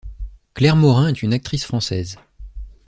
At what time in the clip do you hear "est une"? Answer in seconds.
1.09-1.31